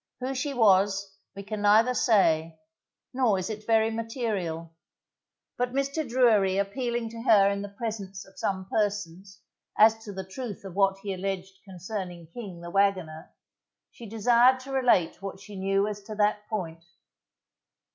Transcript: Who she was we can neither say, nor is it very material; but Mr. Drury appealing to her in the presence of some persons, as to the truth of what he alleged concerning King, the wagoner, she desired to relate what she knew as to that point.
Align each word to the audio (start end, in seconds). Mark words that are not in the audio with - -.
Who 0.19 0.33
she 0.33 0.51
was 0.55 1.15
we 1.35 1.43
can 1.43 1.61
neither 1.61 1.93
say, 1.93 2.57
nor 3.13 3.37
is 3.37 3.51
it 3.51 3.67
very 3.67 3.91
material; 3.91 4.73
but 5.57 5.73
Mr. 5.73 6.09
Drury 6.09 6.57
appealing 6.57 7.09
to 7.09 7.21
her 7.21 7.51
in 7.51 7.61
the 7.61 7.69
presence 7.69 8.25
of 8.25 8.39
some 8.39 8.67
persons, 8.67 9.41
as 9.77 10.03
to 10.03 10.11
the 10.11 10.25
truth 10.25 10.65
of 10.65 10.73
what 10.73 10.97
he 11.03 11.13
alleged 11.13 11.59
concerning 11.63 12.25
King, 12.33 12.61
the 12.61 12.71
wagoner, 12.71 13.31
she 13.91 14.07
desired 14.07 14.59
to 14.61 14.71
relate 14.71 15.21
what 15.21 15.39
she 15.39 15.55
knew 15.55 15.87
as 15.87 16.01
to 16.05 16.15
that 16.15 16.47
point. 16.49 16.83